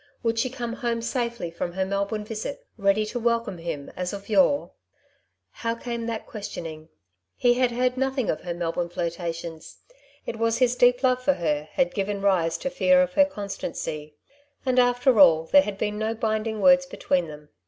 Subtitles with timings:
[0.23, 4.29] would she come home safely from her Melbourne visit, ready to welcome him as of
[4.29, 4.71] yore?
[5.51, 6.89] How came that question ing?
[7.35, 9.77] he had heard nothing of her Melbourne flirta tions.
[10.25, 14.15] It was his deep love for her had given rise to fear of her constancy;
[14.65, 17.49] and after all there had been no binding words between them.